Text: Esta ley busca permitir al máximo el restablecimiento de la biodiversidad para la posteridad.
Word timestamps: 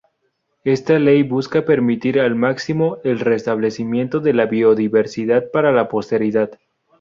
Esta 0.63 0.97
ley 0.97 1.21
busca 1.21 1.63
permitir 1.63 2.19
al 2.19 2.33
máximo 2.33 2.97
el 3.03 3.19
restablecimiento 3.19 4.19
de 4.19 4.33
la 4.33 4.47
biodiversidad 4.47 5.51
para 5.51 5.71
la 5.71 5.89
posteridad. 5.89 6.57